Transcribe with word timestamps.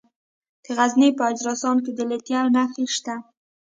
د 0.63 0.65
غزني 0.77 1.09
په 1.17 1.23
اجرستان 1.31 1.77
کې 1.83 1.91
د 1.97 1.99
لیتیم 2.09 2.45
نښې 2.55 2.85
شته. 2.95 3.15